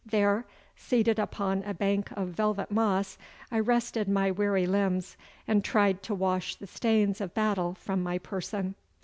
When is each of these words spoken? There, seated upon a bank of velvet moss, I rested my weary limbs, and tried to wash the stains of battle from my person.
There, 0.03 0.47
seated 0.75 1.19
upon 1.19 1.61
a 1.61 1.75
bank 1.75 2.09
of 2.13 2.29
velvet 2.29 2.71
moss, 2.71 3.19
I 3.51 3.59
rested 3.59 4.09
my 4.09 4.31
weary 4.31 4.65
limbs, 4.65 5.15
and 5.47 5.63
tried 5.63 6.01
to 6.01 6.15
wash 6.15 6.55
the 6.55 6.65
stains 6.65 7.21
of 7.21 7.35
battle 7.35 7.75
from 7.75 8.01
my 8.01 8.17
person. 8.17 8.73